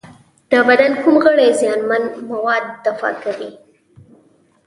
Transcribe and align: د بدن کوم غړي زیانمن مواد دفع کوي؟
د 0.51 0.53
بدن 0.67 0.91
کوم 1.01 1.15
غړي 1.23 1.49
زیانمن 1.61 2.03
مواد 2.29 2.63
دفع 2.85 3.11
کوي؟ 3.23 3.51